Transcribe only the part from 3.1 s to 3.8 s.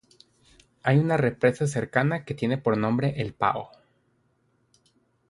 "El Pao".